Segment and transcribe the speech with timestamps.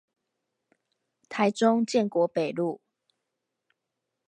[1.29, 2.81] 台中建國北路